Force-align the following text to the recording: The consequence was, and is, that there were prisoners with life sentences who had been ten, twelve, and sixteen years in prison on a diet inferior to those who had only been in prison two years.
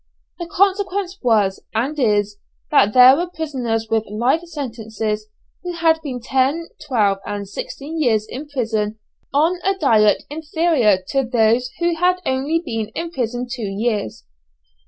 The 0.39 0.47
consequence 0.47 1.19
was, 1.21 1.63
and 1.75 1.99
is, 1.99 2.37
that 2.71 2.93
there 2.95 3.15
were 3.15 3.29
prisoners 3.29 3.87
with 3.87 4.09
life 4.09 4.41
sentences 4.45 5.27
who 5.61 5.73
had 5.73 6.01
been 6.01 6.19
ten, 6.19 6.69
twelve, 6.87 7.19
and 7.23 7.47
sixteen 7.47 8.01
years 8.01 8.25
in 8.27 8.47
prison 8.47 8.97
on 9.31 9.59
a 9.63 9.77
diet 9.77 10.23
inferior 10.27 10.97
to 11.09 11.23
those 11.23 11.69
who 11.77 11.93
had 11.97 12.19
only 12.25 12.59
been 12.65 12.87
in 12.95 13.11
prison 13.11 13.45
two 13.47 13.61
years. 13.69 14.25